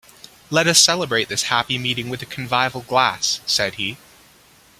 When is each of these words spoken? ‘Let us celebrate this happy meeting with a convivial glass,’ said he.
‘Let 0.49 0.65
us 0.65 0.79
celebrate 0.79 1.29
this 1.29 1.43
happy 1.43 1.77
meeting 1.77 2.09
with 2.09 2.23
a 2.23 2.25
convivial 2.25 2.81
glass,’ 2.81 3.39
said 3.45 3.75
he. 3.75 3.97